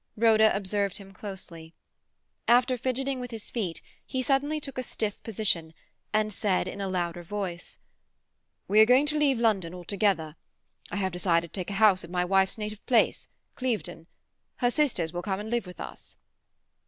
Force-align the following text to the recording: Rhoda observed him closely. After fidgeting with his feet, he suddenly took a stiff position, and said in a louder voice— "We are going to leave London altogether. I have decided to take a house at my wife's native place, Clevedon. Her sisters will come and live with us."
Rhoda 0.17 0.49
observed 0.55 0.97
him 0.97 1.11
closely. 1.11 1.75
After 2.47 2.75
fidgeting 2.75 3.19
with 3.19 3.29
his 3.29 3.51
feet, 3.51 3.83
he 4.03 4.23
suddenly 4.23 4.59
took 4.59 4.79
a 4.79 4.81
stiff 4.81 5.21
position, 5.21 5.75
and 6.11 6.33
said 6.33 6.67
in 6.67 6.81
a 6.81 6.87
louder 6.89 7.21
voice— 7.21 7.77
"We 8.67 8.79
are 8.79 8.85
going 8.87 9.05
to 9.05 9.19
leave 9.19 9.37
London 9.37 9.75
altogether. 9.75 10.37
I 10.89 10.95
have 10.95 11.11
decided 11.11 11.53
to 11.53 11.59
take 11.59 11.69
a 11.69 11.73
house 11.73 12.03
at 12.03 12.09
my 12.09 12.25
wife's 12.25 12.57
native 12.57 12.83
place, 12.87 13.27
Clevedon. 13.55 14.07
Her 14.55 14.71
sisters 14.71 15.13
will 15.13 15.21
come 15.21 15.39
and 15.39 15.51
live 15.51 15.67
with 15.67 15.79
us." 15.79 16.17